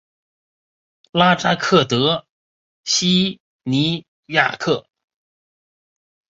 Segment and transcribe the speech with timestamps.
[1.11, 2.25] 拉扎克德索
[2.85, 4.87] 西尼亚克。